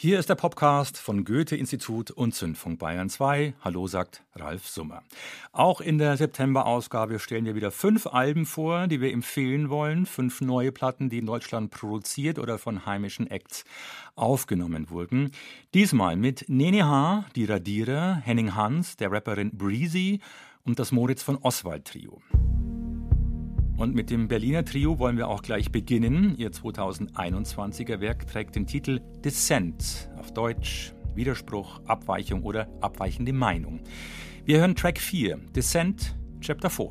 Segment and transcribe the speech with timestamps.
[0.00, 3.54] Hier ist der Podcast von Goethe-Institut und Zündfunk Bayern 2.
[3.62, 5.02] Hallo sagt Ralf Summer.
[5.50, 10.06] Auch in der September-Ausgabe stellen wir wieder fünf Alben vor, die wir empfehlen wollen.
[10.06, 13.64] Fünf neue Platten, die in Deutschland produziert oder von heimischen Acts
[14.14, 15.32] aufgenommen wurden.
[15.74, 20.20] Diesmal mit Nene H., die Radierer, Henning Hans, der Rapperin Breezy
[20.64, 22.22] und das Moritz von Oswald Trio.
[23.78, 26.34] Und mit dem Berliner Trio wollen wir auch gleich beginnen.
[26.36, 33.78] Ihr 2021er Werk trägt den Titel Dissent, auf Deutsch Widerspruch, Abweichung oder abweichende Meinung.
[34.44, 36.90] Wir hören Track 4, Dissent, Chapter 4.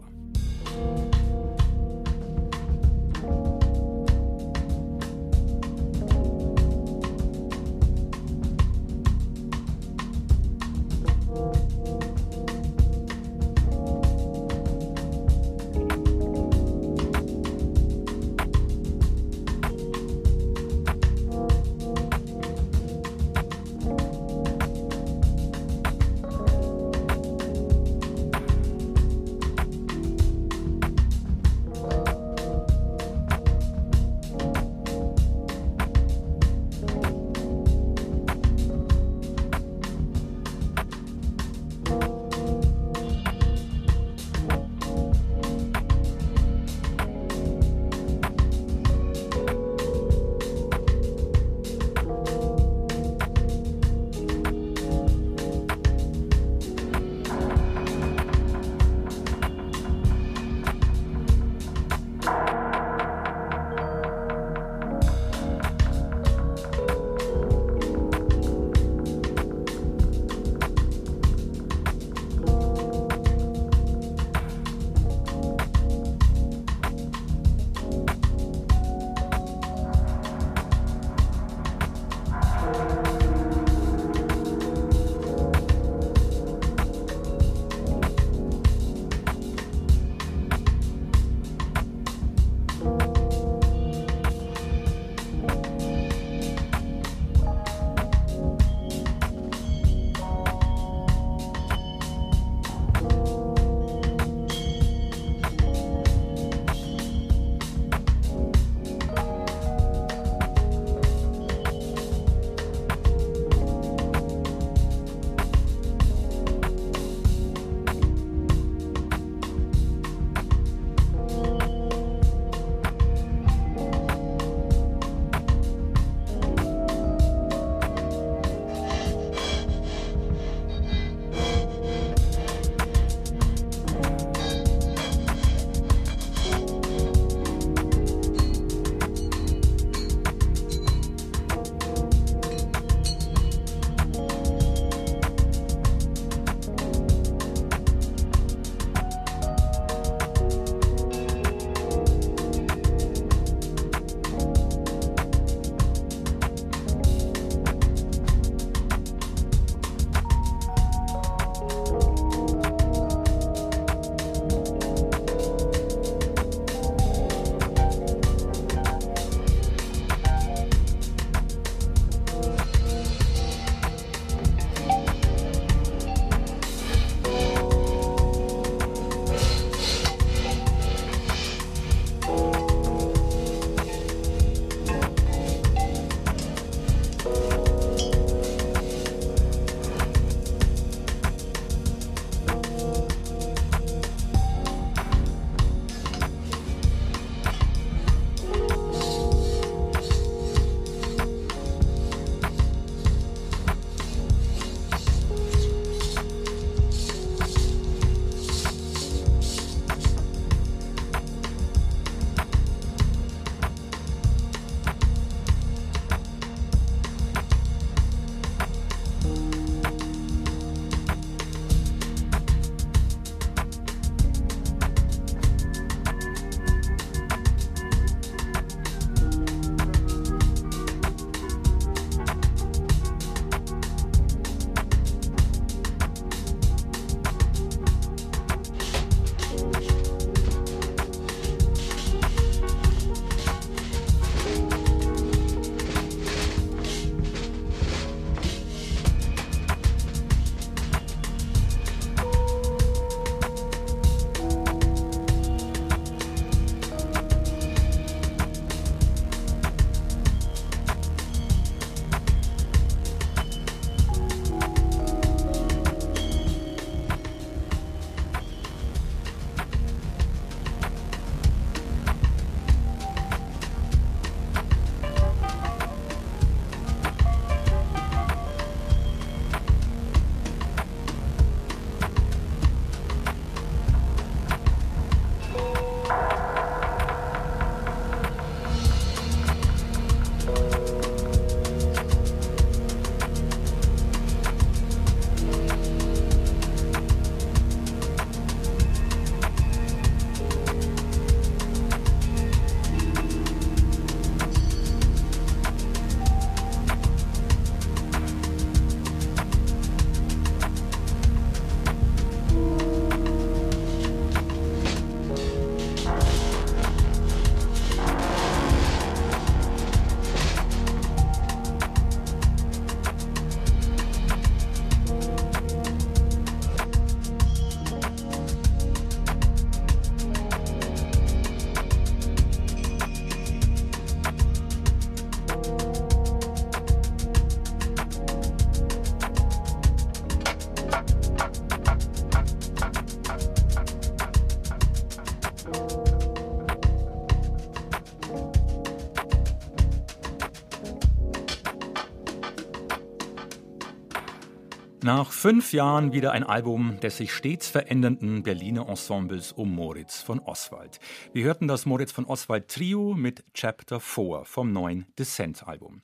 [355.38, 361.00] fünf Jahren wieder ein Album des sich stets verändernden Berliner Ensembles um Moritz von Oswald.
[361.32, 366.02] Wir hörten das Moritz von Oswald Trio mit Chapter 4 vom neuen Descent-Album.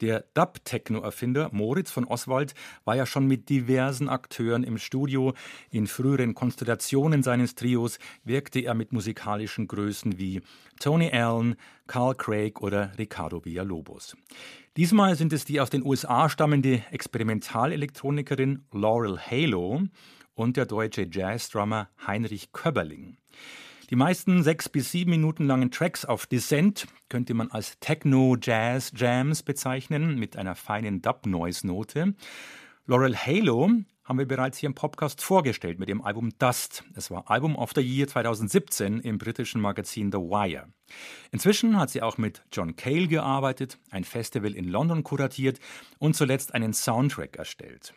[0.00, 2.54] Der Dub-Techno-Erfinder Moritz von Oswald
[2.86, 5.34] war ja schon mit diversen Akteuren im Studio.
[5.70, 10.40] In früheren Konstellationen seines Trios wirkte er mit musikalischen Größen wie
[10.78, 11.56] Tony Allen,
[11.90, 14.16] Carl Craig oder Ricardo Villalobos.
[14.76, 19.82] Diesmal sind es die aus den USA stammende Experimentalelektronikerin Laurel Halo
[20.34, 23.16] und der deutsche Jazzdrummer Heinrich Köberling.
[23.90, 30.16] Die meisten sechs bis sieben Minuten langen Tracks auf Descent könnte man als Techno-Jazz-Jams bezeichnen,
[30.16, 32.14] mit einer feinen Dub-Noise-Note.
[32.86, 33.68] Laurel Halo
[34.10, 36.82] haben wir bereits hier im Podcast vorgestellt mit dem Album Dust.
[36.96, 40.66] Es war Album of the Year 2017 im britischen Magazin The Wire.
[41.30, 45.60] Inzwischen hat sie auch mit John Cale gearbeitet, ein Festival in London kuratiert
[46.00, 47.94] und zuletzt einen Soundtrack erstellt.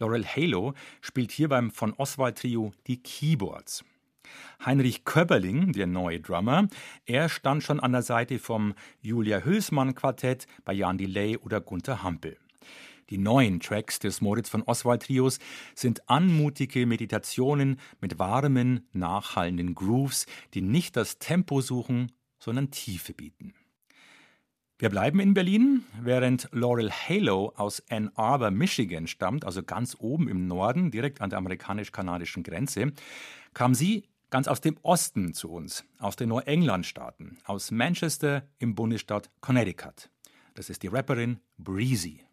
[0.00, 3.84] Laurel Halo spielt hier beim von Oswald Trio die Keyboards.
[4.66, 6.66] Heinrich Köberling, der neue Drummer,
[7.06, 12.02] er stand schon an der Seite vom Julia Hülsmann Quartett bei Jan Delay oder Gunther
[12.02, 12.38] Hampel.
[13.10, 15.38] Die neuen Tracks des Moritz von Oswald Trios
[15.74, 23.54] sind anmutige Meditationen mit warmen, nachhallenden Grooves, die nicht das Tempo suchen, sondern Tiefe bieten.
[24.76, 30.28] Wir bleiben in Berlin, während Laurel Halo aus Ann Arbor, Michigan stammt, also ganz oben
[30.28, 32.92] im Norden, direkt an der amerikanisch-kanadischen Grenze,
[33.54, 39.30] kam sie ganz aus dem Osten zu uns, aus den Neuenglandstaaten, aus Manchester im Bundesstaat
[39.40, 40.10] Connecticut.
[40.54, 42.24] Das ist die Rapperin Breezy.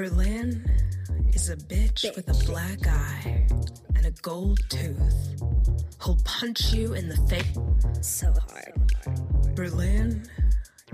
[0.00, 0.64] Berlin
[1.34, 3.46] is a bitch with a black eye
[3.94, 5.42] and a gold tooth.
[6.02, 7.58] He'll punch you in the face
[8.00, 9.54] so hard.
[9.54, 10.26] Berlin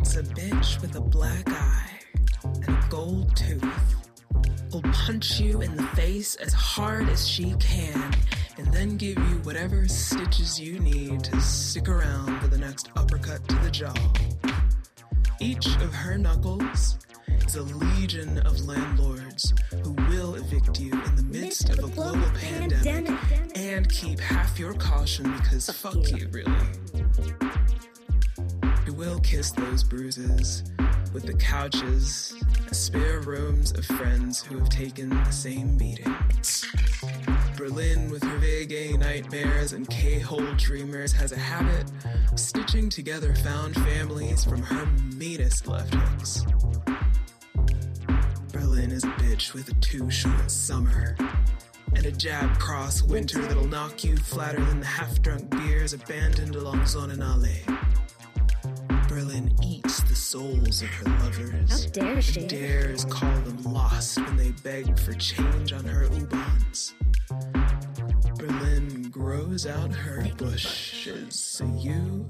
[0.02, 2.00] is a bitch with a black eye
[2.42, 3.94] and a gold tooth.
[4.72, 8.12] He'll punch you in the face as hard as she can
[8.58, 13.46] and then give you whatever stitches you need to stick around for the next uppercut
[13.50, 13.94] to the jaw.
[15.38, 19.52] Each of her knuckles is a legion of landlords
[19.82, 23.18] who will evict you in the midst of a global pandemic
[23.54, 26.52] and keep half your caution because fuck you, really.
[28.84, 30.64] Who will kiss those bruises
[31.12, 32.34] with the couches,
[32.72, 36.14] spare rooms of friends who have taken the same beating.
[37.66, 41.90] Berlin, with her vague nightmares and K-hole dreamers, has a habit
[42.30, 46.44] of stitching together found families from her meanest left hooks.
[48.52, 51.16] Berlin is a bitch with a too short summer.
[51.96, 56.54] And a jab cross winter that'll knock you flatter than the half drunk beers abandoned
[56.54, 57.64] along Sonnenallee.
[59.08, 61.84] Berlin eats the souls of her lovers.
[61.84, 62.40] How dare she?
[62.42, 66.92] And dares call them lost when they beg for change on her U-Bahns.
[69.16, 72.28] Grows out her bushes so you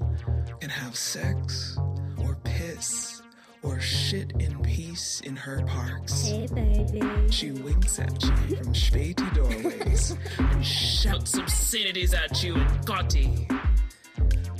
[0.61, 1.77] can have sex
[2.17, 3.21] or piss
[3.61, 6.23] or shit in peace in her parks.
[6.23, 7.01] Hey, baby.
[7.29, 13.49] She winks at you from späti doorways and shouts obscenities at you in Gotti.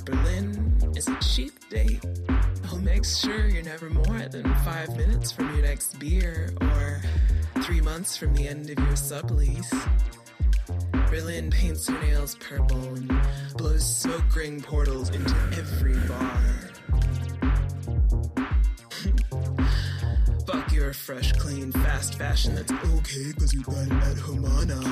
[0.04, 2.04] Berlin is a cheap date
[2.66, 7.00] who makes sure you're never more than five minutes from your next beer or
[7.62, 9.72] three months from the end of your sublease.
[11.10, 13.10] Berlin paints her nails purple and
[13.56, 16.42] blows smoke ring portals into every bar.
[20.46, 24.82] Fuck your fresh, clean, fast fashion that's okay because you got it at Humana.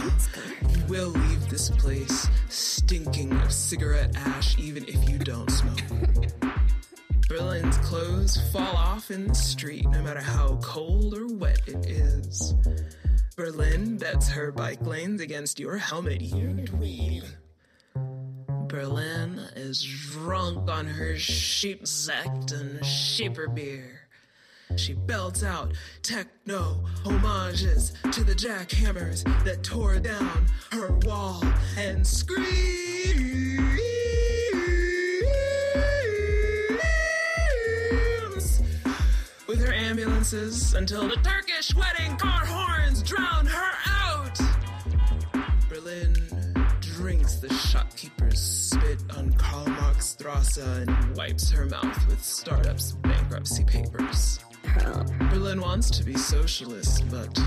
[0.70, 5.82] You will leave this place stinking of cigarette ash even if you don't smoke.
[7.28, 12.54] Berlin's clothes fall off in the street no matter how cold or wet it is.
[13.36, 17.22] Berlin bets her bike lanes against your helmet, you dweeb.
[18.66, 24.08] Berlin is drunk on her sheep sect and sheeper beer.
[24.76, 31.44] She belts out techno homages to the jackhammers that tore down her wall
[31.76, 32.86] and screams
[39.56, 44.38] with her ambulances until the Turkish wedding car horns drown her out.
[45.68, 46.14] Berlin
[46.80, 53.64] drinks the shopkeeper's spit on Karl Marx Strasse and wipes her mouth with startups' bankruptcy
[53.64, 54.40] papers.
[55.30, 57.38] Berlin wants to be socialist, but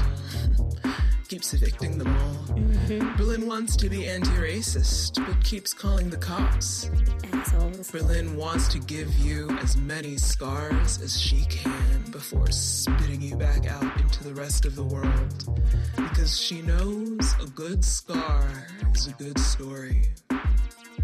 [1.30, 2.56] keeps evicting them all.
[2.56, 3.16] Mm-hmm.
[3.16, 6.90] Berlin wants to be anti racist, but keeps calling the cops.
[7.32, 7.92] Assholes.
[7.92, 13.68] Berlin wants to give you as many scars as she can before spitting you back
[13.68, 15.62] out into the rest of the world.
[15.96, 18.50] Because she knows a good scar
[18.96, 20.06] is a good story.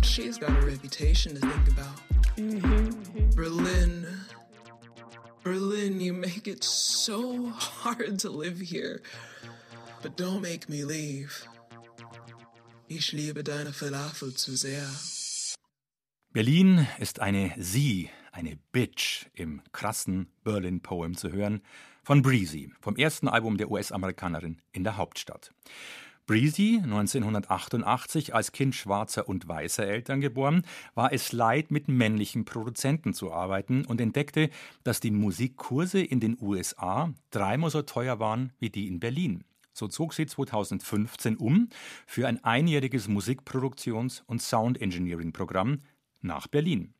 [0.01, 2.01] She's got a reputation to think about.
[2.37, 3.29] Mm-hmm.
[3.35, 4.07] Berlin.
[5.43, 9.03] Berlin, you make it so hard to live here.
[10.05, 11.31] But don't make me leave.
[12.87, 14.87] Ich liebe deine Falafel zu sehr.
[16.31, 21.63] Berlin ist eine Sie, eine Bitch im krassen Berlin Poem zu hören
[22.03, 25.55] von Breezy, vom ersten Album der US-Amerikanerin in der Hauptstadt.
[26.27, 33.15] Breezy, 1988 als Kind schwarzer und weißer Eltern geboren, war es leid, mit männlichen Produzenten
[33.15, 34.51] zu arbeiten und entdeckte,
[34.83, 39.43] dass die Musikkurse in den USA dreimal so teuer waren wie die in Berlin.
[39.75, 41.67] So zog sie 2015 um
[42.07, 45.81] für ein einjähriges Musikproduktions- und Sound-Engineering-Programm
[46.21, 46.93] nach Berlin.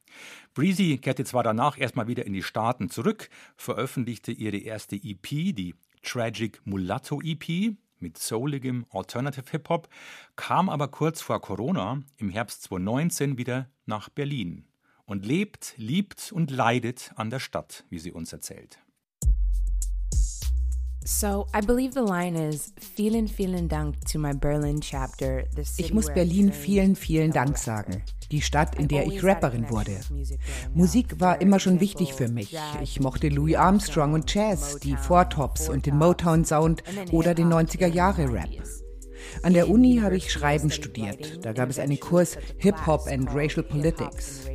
[0.53, 5.75] Breezy kehrte zwar danach erstmal wieder in die Staaten zurück, veröffentlichte ihre erste EP, die
[6.03, 9.88] Tragic Mulatto EP, mit souligem Alternative Hip-Hop,
[10.36, 14.65] kam aber kurz vor Corona im Herbst 2019 wieder nach Berlin
[15.05, 18.79] und lebt, liebt und leidet an der Stadt, wie sie uns erzählt.
[25.77, 28.01] Ich muss Berlin vielen, vielen Dank sagen.
[28.31, 30.00] Die Stadt, in der ich Rapperin wurde.
[30.74, 32.57] Musik war immer schon wichtig für mich.
[32.81, 36.81] Ich mochte Louis Armstrong und Jazz, die Four Tops und den Motown Sound
[37.12, 38.50] oder den 90er Jahre Rap.
[39.43, 41.45] An der Uni habe ich Schreiben studiert.
[41.45, 44.50] Da gab es einen Kurs Hip-Hop and Racial Politics.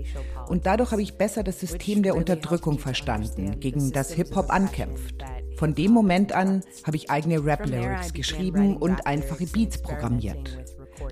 [0.48, 5.24] Und dadurch habe ich besser das System der Unterdrückung verstanden, gegen das Hip-Hop ankämpft.
[5.60, 10.56] Von dem Moment an habe ich eigene Rap-Lyrics geschrieben und einfache Beats programmiert.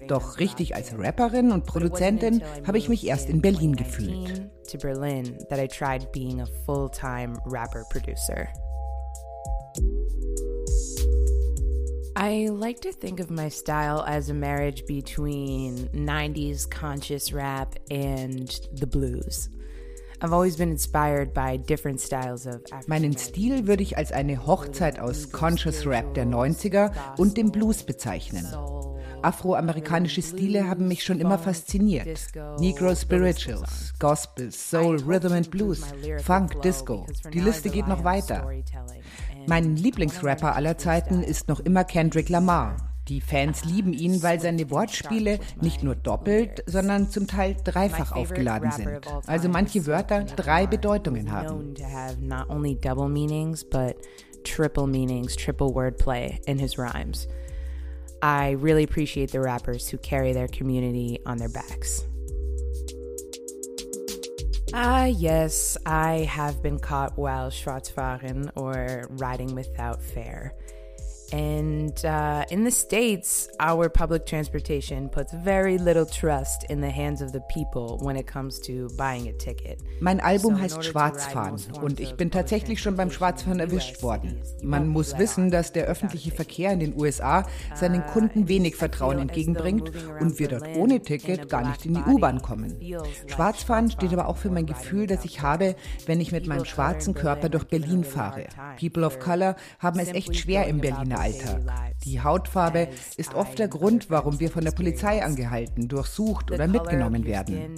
[0.07, 4.49] Doch richtig als Rapperin und Produzentin habe ich mich erst in Berlin gefühlt.
[12.17, 18.51] I like to think of my style as a marriage between 90s conscious rap and
[18.73, 19.51] the blues.
[22.87, 27.85] Meinen Stil würde ich als eine Hochzeit aus Conscious Rap der 90er und dem Blues
[27.85, 28.47] bezeichnen.
[29.23, 32.19] Afroamerikanische Stile haben mich schon immer fasziniert.
[32.59, 35.83] Negro Spirituals, Gospel, Soul, Rhythm and Blues,
[36.23, 37.07] Funk, Disco.
[37.33, 38.49] Die Liste geht noch weiter.
[39.47, 42.88] Mein Lieblingsrapper aller Zeiten ist noch immer Kendrick Lamar.
[43.09, 48.71] Die Fans lieben ihn, weil seine Wortspiele nicht nur doppelt, sondern zum Teil dreifach aufgeladen
[48.73, 48.89] sind.
[49.27, 51.75] Also manche Wörter drei Bedeutungen haben.
[54.45, 57.29] triple meanings, triple wordplay in his rhymes.
[58.23, 62.05] I really appreciate the rappers who carry their community on their backs.
[64.75, 70.55] Ah, yes, I have been caught while Schwarzfahren or riding without fare.
[71.33, 77.21] And uh, in the States, our public transportation puts very little trust in the hands
[77.21, 79.79] of the people when it comes to buying a ticket.
[80.01, 84.41] Mein Album so heißt Schwarzfahren und ich bin tatsächlich schon beim Schwarzfahren erwischt worden.
[84.63, 89.93] Man muss wissen, dass der öffentliche Verkehr in den USA seinen Kunden wenig Vertrauen entgegenbringt
[90.21, 92.81] und wir dort ohne Ticket gar nicht in die U-Bahn kommen.
[93.27, 97.13] Schwarzfahren steht aber auch für mein Gefühl, das ich habe, wenn ich mit meinem schwarzen
[97.13, 98.47] Körper durch Berlin fahre.
[98.81, 101.95] People of Color haben es echt schwer im Berliner Alltag.
[102.05, 107.25] Die Hautfarbe ist oft der Grund, warum wir von der Polizei angehalten, durchsucht oder mitgenommen
[107.25, 107.75] werden.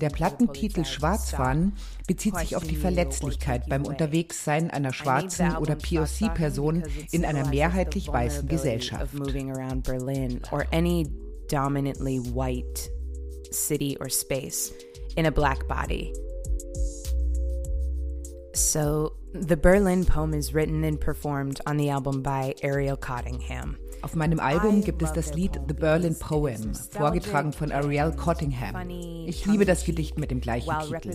[0.00, 1.74] Der Plattentitel Schwarzfahren
[2.06, 8.48] bezieht sich auf die Verletzlichkeit beim Unterwegssein einer schwarzen oder POC-Person in einer mehrheitlich weißen
[8.48, 9.14] Gesellschaft.
[11.48, 12.88] dominantly white
[13.52, 14.72] city or space
[15.16, 16.12] in a black body.
[18.54, 23.76] So The Berlin poem is written and performed on the album by Ariel Cottingham.
[24.02, 28.88] Auf meinem Album gibt es das Lied The Berlin Poem, vorgetragen von Ariel Cottingham.
[29.26, 31.12] Ich liebe das Gedicht mit dem gleichen Titel.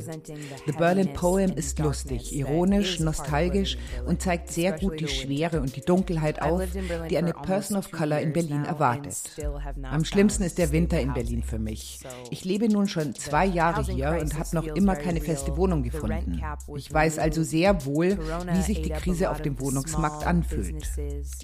[0.66, 5.82] The Berlin Poem ist lustig, ironisch, nostalgisch und zeigt sehr gut die Schwere und die
[5.82, 6.64] Dunkelheit auf,
[7.10, 9.22] die eine Person of Color in Berlin erwartet.
[9.84, 12.00] Am schlimmsten ist der Winter in Berlin für mich.
[12.30, 16.42] Ich lebe nun schon zwei Jahre hier und habe noch immer keine feste Wohnung gefunden.
[16.76, 18.18] Ich weiß also sehr wohl,
[18.52, 20.88] wie sich die Krise auf dem Wohnungsmarkt anfühlt.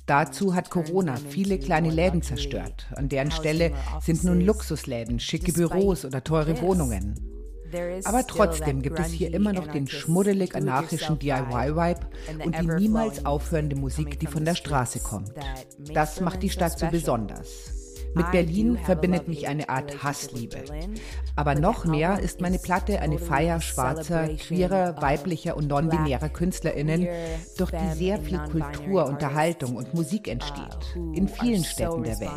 [0.06, 2.88] Dazu hat Corona viele kleine Läden zerstört.
[2.96, 7.16] An deren Stelle sind nun Luxusläden, schicke Büros oder teure Wohnungen.
[8.06, 12.08] Aber trotzdem gibt es hier immer noch den schmuddelig anarchischen DIY-Vibe
[12.46, 15.34] und die niemals aufhörende Musik, die von der Straße kommt.
[15.94, 17.77] Das macht die Stadt so besonders.
[18.18, 20.64] Mit Berlin verbindet mich eine Art Hassliebe.
[21.36, 27.08] Aber noch mehr ist meine Platte eine Feier schwarzer, queerer, weiblicher und non-binärer KünstlerInnen,
[27.58, 32.32] durch die sehr viel Kultur, Unterhaltung und Musik entsteht, in vielen Städten der Welt.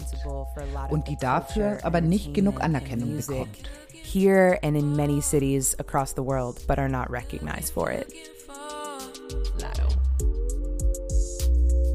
[0.91, 3.71] Und die dafür aber nicht genug Anerkennung bekommt.
[4.03, 8.07] Here and in many cities across the world, but are not recognized for it.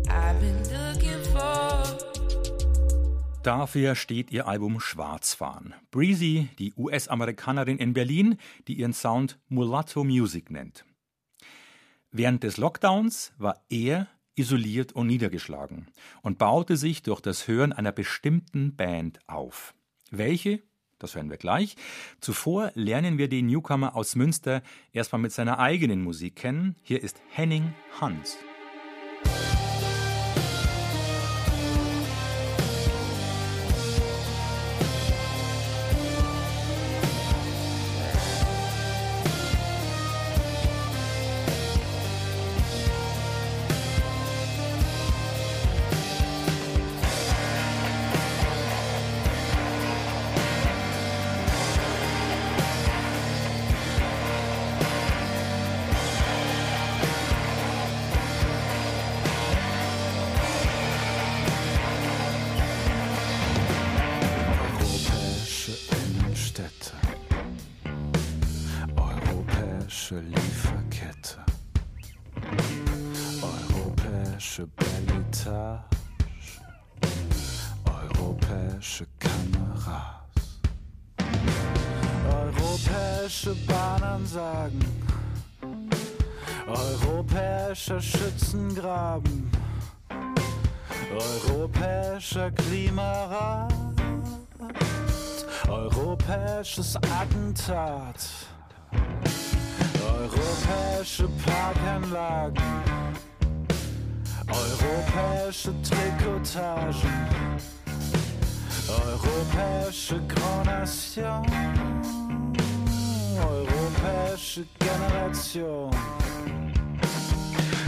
[0.10, 2.14] I've been looking for
[3.45, 5.75] Dafür steht ihr Album Schwarzfahren.
[5.91, 10.83] Breezy, die US-Amerikanerin in Berlin, die ihren Sound Mulatto Music nennt.
[12.09, 15.91] Während des Lockdowns war er isoliert und niedergeschlagen
[16.23, 19.75] und baute sich durch das Hören einer bestimmten Band auf.
[20.10, 20.63] Welche?
[20.97, 21.75] Das hören wir gleich.
[22.21, 26.77] Zuvor lernen wir den Newcomer aus Münster erstmal mit seiner eigenen Musik kennen.
[26.81, 28.39] Hier ist Henning Hans.
[86.67, 89.51] Europäischer Schützengraben,
[91.13, 93.71] Europäischer Klimarat,
[95.67, 98.29] Europäisches Attentat,
[100.01, 102.63] Europäische Parkanlagen,
[104.47, 107.29] Europäische Trikotagen,
[108.89, 111.45] Europäische Gronation,
[114.06, 115.89] Europäische Generation.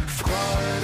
[0.07, 0.76] Freude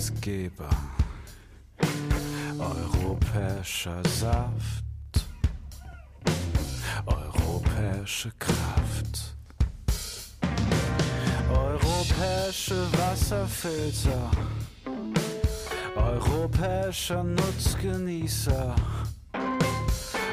[0.00, 0.70] Taktgeber,
[2.58, 5.26] europäischer Saft,
[7.04, 9.36] europäische Kraft.
[11.52, 14.30] Europäische Wasserfilter,
[15.96, 18.74] europäischer Nutzgenießer,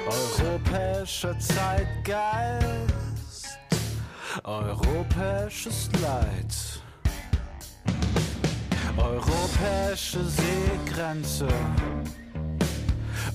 [0.06, 2.78] europäischer Zeitgeist,
[4.46, 6.77] europäisches Leid,
[8.98, 11.48] europäische Seegrenze,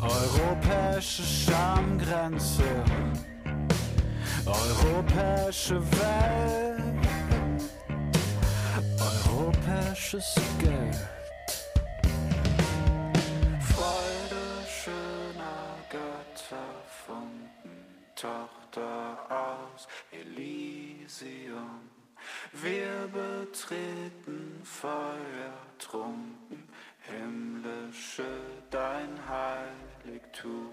[0.00, 2.64] europäische Schamgrenze,
[4.46, 6.82] europäische Welt.
[9.00, 10.96] Europäisches Geld.
[13.60, 16.72] Freude schöner Götter
[17.06, 21.91] Funken, Tochter aus Elysium.
[22.52, 26.68] Wir betreten Feuertrunken,
[27.00, 28.24] himmlische
[28.70, 30.70] dein Heiligtum.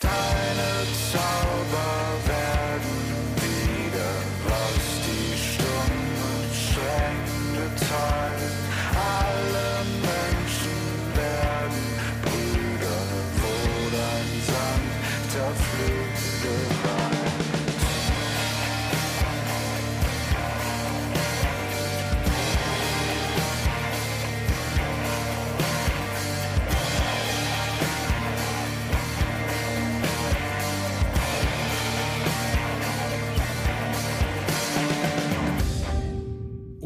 [0.00, 4.12] Deine Zauber werden wieder,
[4.44, 7.24] was die Stunde streng
[7.54, 8.57] geteilt.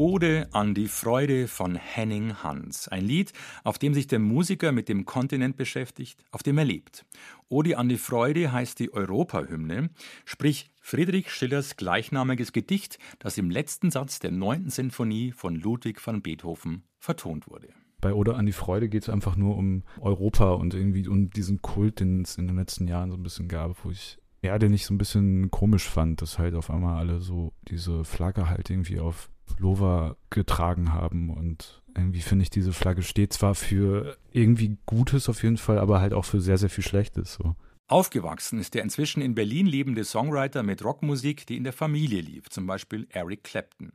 [0.03, 2.89] Ode an die Freude von Henning Hans.
[2.89, 3.31] Ein Lied,
[3.63, 7.05] auf dem sich der Musiker mit dem Kontinent beschäftigt, auf dem er lebt.
[7.47, 9.91] Ode an die Freude heißt die Europahymne,
[10.25, 16.21] sprich Friedrich Schillers gleichnamiges Gedicht, das im letzten Satz der neunten Sinfonie von Ludwig van
[16.21, 17.69] Beethoven vertont wurde.
[18.01, 21.61] Bei Ode an die Freude geht es einfach nur um Europa und irgendwie um diesen
[21.61, 24.73] Kult, den es in den letzten Jahren so ein bisschen gab, wo ich ja, den
[24.73, 28.69] ich so ein bisschen komisch fand, dass halt auf einmal alle so diese Flagge halt
[28.69, 34.77] irgendwie auf Pullover getragen haben und irgendwie finde ich, diese Flagge steht zwar für irgendwie
[34.85, 37.33] Gutes auf jeden Fall, aber halt auch für sehr, sehr viel Schlechtes.
[37.33, 37.55] So.
[37.87, 42.49] Aufgewachsen ist der inzwischen in Berlin lebende Songwriter mit Rockmusik, die in der Familie lief,
[42.49, 43.91] zum Beispiel Eric Clapton.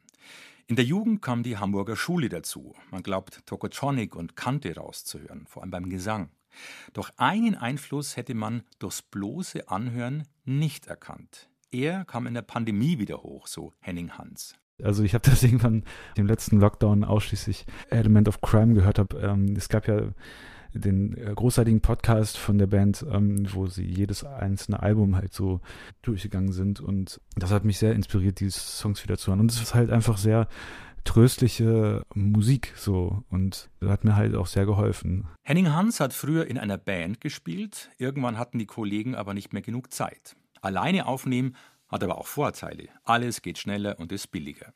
[0.66, 2.74] In der Jugend kam die Hamburger Schule dazu.
[2.90, 6.30] Man glaubt, Tokotronic und Kante rauszuhören, vor allem beim Gesang.
[6.92, 11.48] Doch einen Einfluss hätte man durchs bloße Anhören nicht erkannt.
[11.70, 14.54] Er kam in der Pandemie wieder hoch, so Henning Hans.
[14.82, 15.84] Also ich habe das irgendwann
[16.16, 19.18] im letzten Lockdown ausschließlich Element of Crime gehört habe.
[19.18, 20.02] Ähm, es gab ja
[20.74, 25.60] den äh, großartigen Podcast von der Band, ähm, wo sie jedes einzelne Album halt so
[26.02, 29.40] durchgegangen sind und das hat mich sehr inspiriert, diese Songs wieder zu hören.
[29.40, 30.48] Und es ist halt einfach sehr
[31.04, 35.26] tröstliche Musik so und hat mir halt auch sehr geholfen.
[35.42, 39.62] Henning Hans hat früher in einer Band gespielt, irgendwann hatten die Kollegen aber nicht mehr
[39.62, 40.36] genug Zeit.
[40.60, 41.54] Alleine aufnehmen
[41.88, 42.88] hat aber auch Vorteile.
[43.04, 44.72] Alles geht schneller und ist billiger.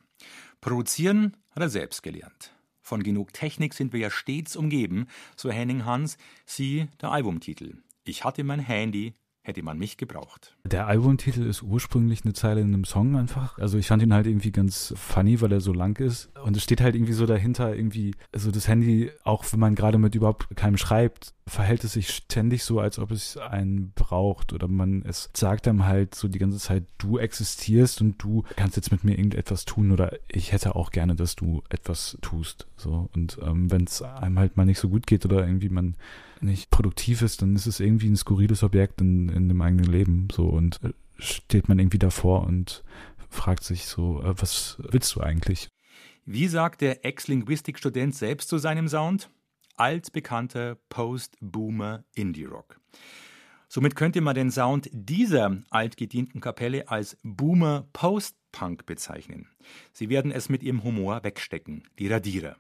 [0.61, 2.53] Produzieren hat er selbst gelernt.
[2.81, 7.77] Von genug Technik sind wir ja stets umgeben, so Henning Hans, sie der Albumtitel.
[8.05, 10.57] Ich hatte mein Handy, hätte man mich gebraucht.
[10.65, 13.59] Der Albumtitel ist ursprünglich eine Zeile in einem Song einfach.
[13.59, 16.31] Also ich fand ihn halt irgendwie ganz funny, weil er so lang ist.
[16.45, 19.99] Und es steht halt irgendwie so dahinter, irgendwie, also das Handy, auch wenn man gerade
[19.99, 24.53] mit überhaupt keinem schreibt, verhält es sich ständig so, als ob es einen braucht.
[24.53, 28.77] Oder man, es sagt einem halt so die ganze Zeit, du existierst und du kannst
[28.77, 32.67] jetzt mit mir irgendetwas tun oder ich hätte auch gerne, dass du etwas tust.
[32.77, 33.09] So.
[33.15, 35.97] Und ähm, wenn es einem halt mal nicht so gut geht oder irgendwie man
[36.41, 40.29] nicht produktiv ist, dann ist es irgendwie ein skurriles Objekt in, in dem eigenen Leben.
[40.33, 42.85] So und äh, steht man irgendwie davor und
[43.31, 45.69] fragt sich so, äh, was willst du eigentlich?
[46.25, 49.29] Wie sagt der Ex-Linguistik-Student selbst zu seinem Sound?
[49.77, 52.81] Altbekannter Post-Boomer Indie-Rock.
[53.69, 59.49] Somit könnte man den Sound dieser altgedienten Kapelle als Boomer Post-Punk bezeichnen.
[59.93, 62.57] Sie werden es mit ihrem Humor wegstecken, die Radierer.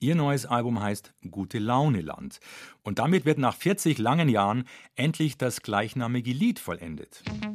[0.00, 2.40] Ihr neues Album heißt Gute Laune Land.
[2.82, 4.64] Und damit wird nach 40 langen Jahren
[4.96, 7.22] endlich das gleichnamige Lied vollendet.
[7.26, 7.51] Ich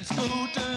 [0.00, 0.71] ich will ins gute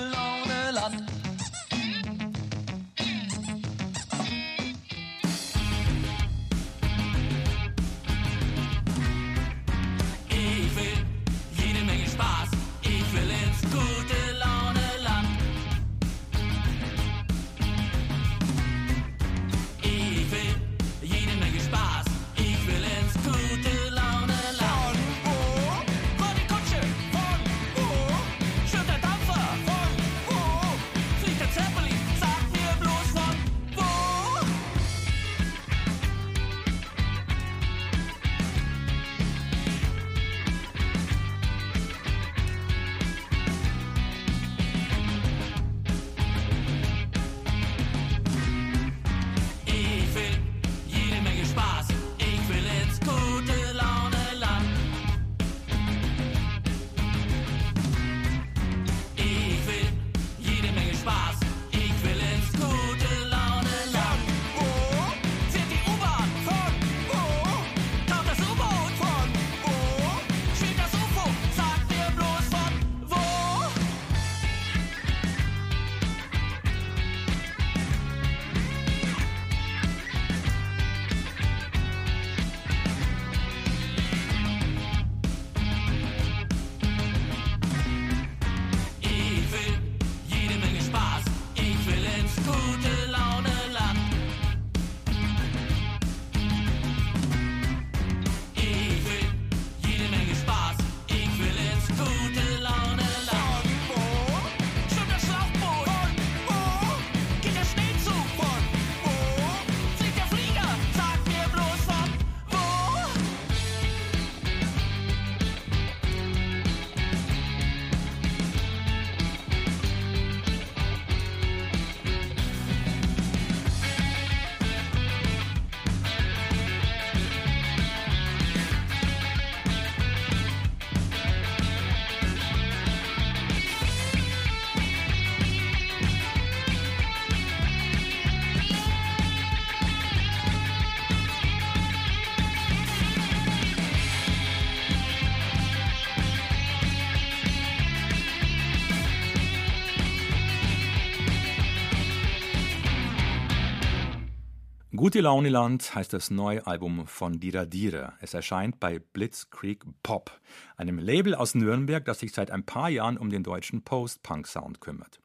[154.96, 158.14] Gute Launeland heißt das neue Album von Dira Dira.
[158.22, 160.40] Es erscheint bei Blitzkrieg Pop,
[160.78, 165.20] einem Label aus Nürnberg, das sich seit ein paar Jahren um den deutschen Post-Punk-Sound kümmert.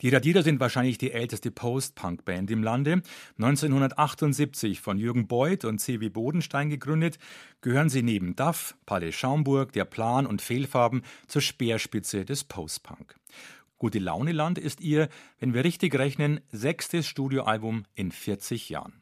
[0.00, 3.02] Die Radierer sind wahrscheinlich die älteste Post-Punk-Band im Lande.
[3.38, 6.08] 1978 von Jürgen Beuth und C.W.
[6.10, 7.18] Bodenstein gegründet,
[7.62, 13.16] gehören sie neben Duff, Palais Schaumburg, Der Plan und Fehlfarben zur Speerspitze des Post-Punk.
[13.78, 18.99] Gute Launeland ist ihr, wenn wir richtig rechnen, sechstes Studioalbum in 40 Jahren.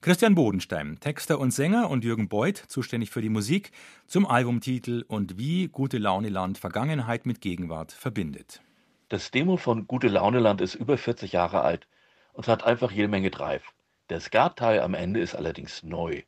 [0.00, 3.72] Christian Bodenstein, Texter und Sänger und Jürgen Beuth, zuständig für die Musik,
[4.06, 8.60] zum Albumtitel und wie Gute Launeland Vergangenheit mit Gegenwart verbindet.
[9.08, 11.86] Das Demo von Gute Launeland ist über 40 Jahre alt
[12.32, 13.72] und hat einfach jede Menge Drive.
[14.10, 16.22] Der Skat-Teil am Ende ist allerdings neu.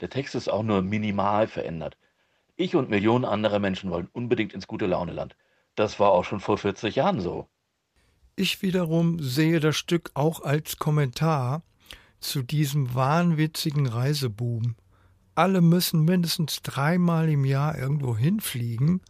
[0.00, 1.96] Der Text ist auch nur minimal verändert.
[2.56, 5.36] Ich und Millionen anderer Menschen wollen unbedingt ins Gute Launeland.
[5.74, 7.48] Das war auch schon vor 40 Jahren so.
[8.36, 11.62] Ich wiederum sehe das Stück auch als Kommentar
[12.24, 14.76] zu diesem wahnwitzigen Reisebuben.
[15.34, 19.00] Alle müssen mindestens dreimal im Jahr irgendwo hinfliegen,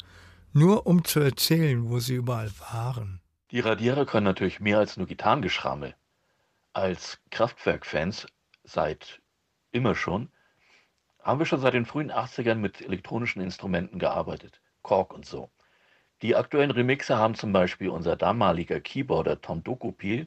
[0.53, 3.21] nur um zu erzählen, wo sie überall waren.
[3.51, 5.95] Die Radierer können natürlich mehr als nur Gitarrengeschrammel.
[6.73, 8.27] Als Kraftwerk-Fans
[8.65, 9.21] seit
[9.71, 10.31] immer schon
[11.23, 14.61] haben wir schon seit den frühen 80ern mit elektronischen Instrumenten gearbeitet.
[14.83, 15.51] Korg und so.
[16.23, 20.27] Die aktuellen Remixe haben zum Beispiel unser damaliger Keyboarder Tom Dokopil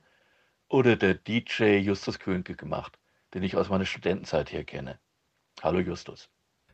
[0.69, 2.97] oder der DJ Justus Könke gemacht,
[3.33, 4.99] den ich aus meiner Studentenzeit her kenne.
[5.61, 6.29] Hallo Justus.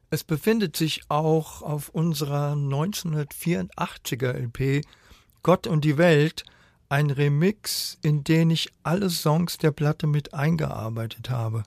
[0.10, 4.86] Es befindet sich auch auf unserer 1984er LP
[5.41, 6.43] Gott und die Welt
[6.89, 11.63] ein Remix, in den ich alle Songs der Platte mit eingearbeitet habe.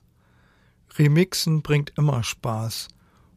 [0.97, 2.87] Remixen bringt immer Spaß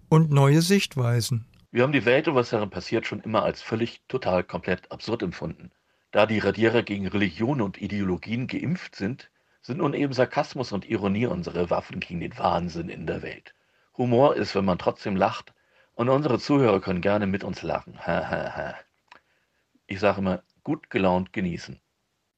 [0.09, 1.47] und neue Sichtweisen.
[1.73, 5.23] Wir haben die Welt und was darin passiert schon immer als völlig, total, komplett absurd
[5.23, 5.71] empfunden.
[6.11, 9.31] Da die Radierer gegen Religionen und Ideologien geimpft sind,
[9.63, 13.55] sind nun eben Sarkasmus und Ironie unsere Waffen gegen den Wahnsinn in der Welt.
[13.97, 15.53] Humor ist, wenn man trotzdem lacht,
[15.95, 17.99] und unsere Zuhörer können gerne mit uns lachen.
[19.87, 21.79] Ich sage immer, gut gelaunt genießen.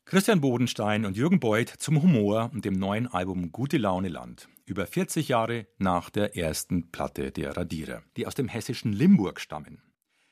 [0.05, 4.49] Christian Bodenstein und Jürgen Beuth zum Humor und dem neuen Album Gute Laune Land.
[4.67, 9.81] Über 40 Jahre nach der ersten Platte der Radierer, die aus dem hessischen Limburg stammen.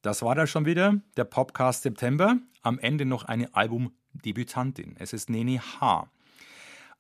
[0.03, 2.39] Das war da schon wieder, der Popcast September.
[2.63, 4.97] Am Ende noch eine Albumdebütantin.
[4.99, 6.11] Es ist Nene H.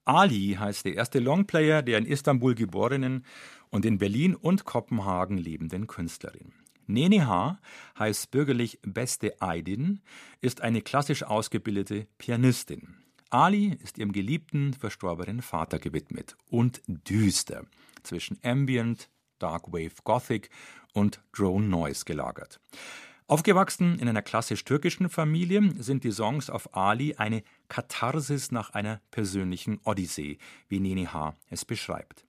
[0.04, 3.24] Ali heißt der erste Longplayer der in Istanbul geborenen
[3.70, 6.52] und in Berlin und Kopenhagen lebenden Künstlerin.
[6.86, 7.58] Nene H.
[7.98, 10.00] heißt bürgerlich Beste Aydin,
[10.42, 12.96] ist eine klassisch ausgebildete Pianistin.
[13.30, 17.64] Ali ist ihrem geliebten, verstorbenen Vater gewidmet und düster,
[18.02, 19.08] zwischen Ambient,
[19.38, 20.50] Dark Wave Gothic
[20.92, 22.60] und Drone Noise gelagert.
[23.30, 29.78] Aufgewachsen in einer klassisch-türkischen Familie sind die Songs auf Ali eine Katharsis nach einer persönlichen
[29.84, 31.36] Odyssee, wie Nene H.
[31.48, 32.26] es beschreibt.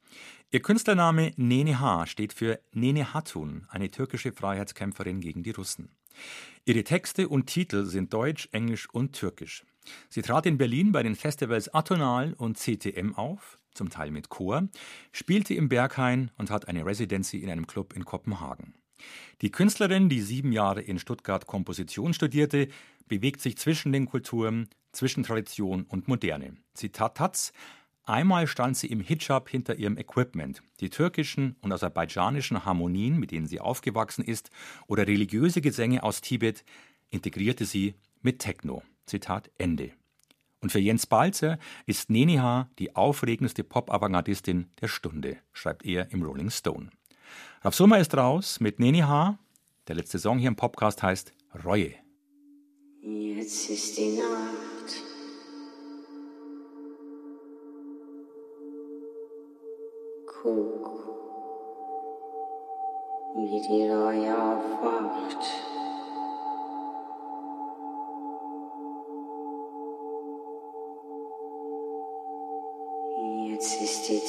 [0.52, 2.06] Ihr Künstlername Nene H.
[2.06, 5.90] steht für Nene Hatun, eine türkische Freiheitskämpferin gegen die Russen.
[6.66, 9.66] Ihre Texte und Titel sind deutsch, englisch und türkisch.
[10.10, 14.68] Sie trat in Berlin bei den Festivals Atonal und CTM auf, zum Teil mit Chor,
[15.12, 18.74] spielte im Berghain und hat eine Residency in einem Club in Kopenhagen.
[19.42, 22.68] Die Künstlerin, die sieben Jahre in Stuttgart Komposition studierte,
[23.08, 26.58] bewegt sich zwischen den Kulturen, zwischen Tradition und Moderne.
[26.74, 27.54] Zitat Taz,
[28.04, 30.64] Einmal stand sie im Hijab hinter ihrem Equipment.
[30.80, 34.50] Die türkischen und aserbaidschanischen Harmonien, mit denen sie aufgewachsen ist,
[34.88, 36.66] oder religiöse Gesänge aus Tibet
[37.10, 38.82] integrierte sie mit Techno.
[39.06, 39.92] Zitat Ende.
[40.62, 46.52] Und für Jens Balzer ist Neniha die aufregendste Pop-Avantgardistin der Stunde, schreibt er im Rolling
[46.52, 46.92] Stone.
[47.64, 49.40] Rav Summer ist raus mit Neniha.
[49.88, 51.34] Der letzte Song hier im Podcast heißt
[51.66, 51.96] Reue.
[53.02, 55.02] Jetzt ist die Nacht.
[60.28, 60.90] Guck,
[63.36, 65.81] wie die Reue aufwacht.
[73.62, 74.22] Jetzt ist die.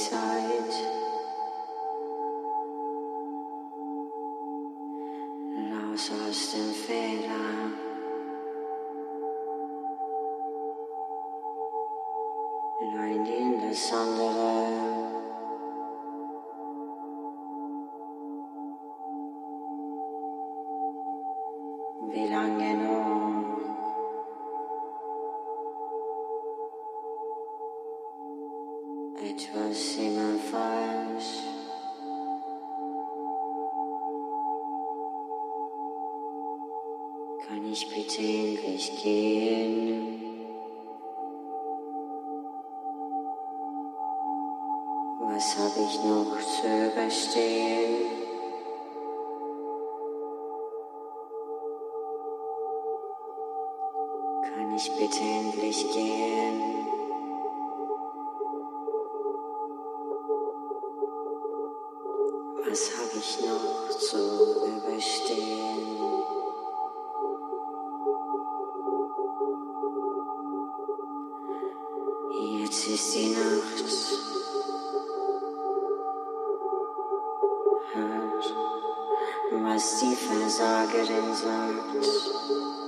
[80.52, 82.81] Die Versagerin sagt.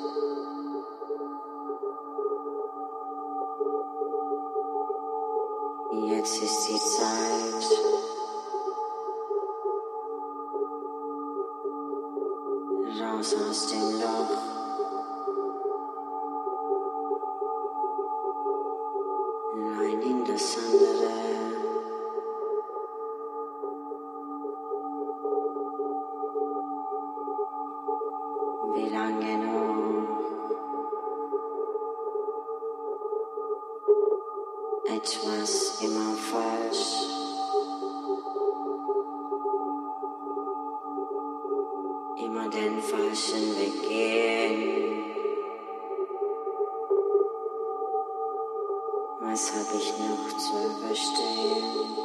[49.26, 51.96] Was habe ich noch zu überstehen?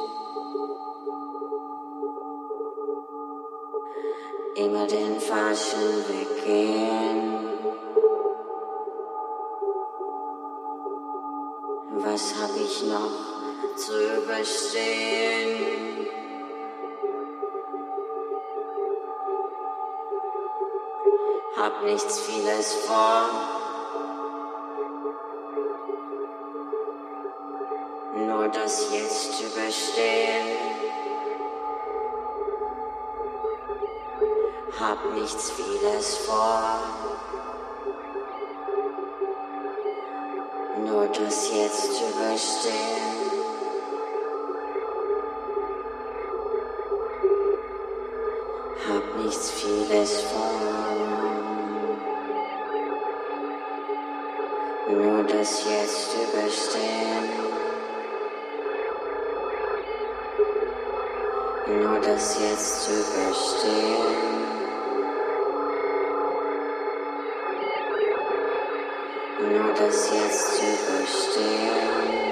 [4.54, 7.48] Immer den falschen Weg gehen.
[12.04, 15.60] Was habe ich noch zu überstehen?
[21.56, 23.59] Hab nichts vieles vor.
[28.52, 30.56] Nur das jetzt überstehen.
[34.80, 36.80] Hab nichts vieles vor.
[40.84, 43.30] Nur das jetzt überstehen.
[48.88, 50.50] Hab nichts vieles vor.
[54.88, 57.49] Nur das jetzt überstehen.
[61.78, 64.16] Nur das jetzt überstehen.
[69.38, 72.29] Nur das jetzt überstehen.